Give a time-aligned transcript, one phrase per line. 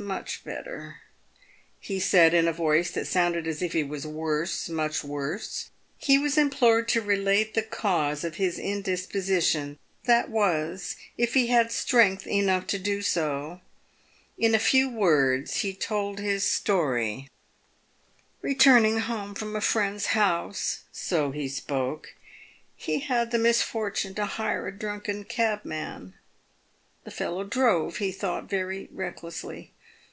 [0.00, 0.44] much...
[0.44, 1.00] better,"
[1.80, 5.70] he said, in a voice that sounded as if he was worse, much worse.
[5.98, 11.72] He was implored to relate the cause of his indisposition, that was, if he had
[11.72, 13.60] strength enough to do so.
[14.38, 17.28] In a few words he told his story:"
[18.40, 22.14] Returning home from a friend's house," so he spoke,"
[22.76, 26.14] he had the misfortune to hire a drunken cabman.
[27.02, 29.72] The fellow drove, he thought, very recklessly.